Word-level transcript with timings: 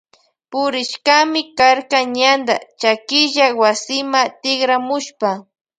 Purishkami 0.51 1.41
karka 1.57 1.99
ñanta 2.17 2.55
chakilla 2.79 3.45
wasima 3.61 4.21
tikramushpa. 4.41 5.29